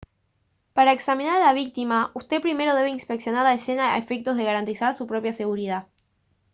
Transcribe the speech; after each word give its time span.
para 0.73 0.93
examinar 0.93 1.35
a 1.39 1.45
la 1.45 1.53
víctima 1.53 2.09
usted 2.15 2.41
primero 2.41 2.73
debe 2.73 2.89
inspeccionar 2.89 3.43
la 3.43 3.53
escena 3.53 3.93
a 3.93 3.99
efectos 3.99 4.35
de 4.35 4.45
garantizar 4.45 4.95
su 4.95 5.05
propia 5.05 5.31
seguridad 5.31 5.85